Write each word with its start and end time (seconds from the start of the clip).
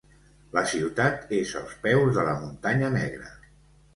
La 0.53 0.61
ciutat 0.71 1.35
és 1.41 1.51
als 1.59 1.75
peus 1.85 2.11
de 2.17 2.25
la 2.29 2.35
Muntanya 2.45 2.89
Negra. 2.97 3.29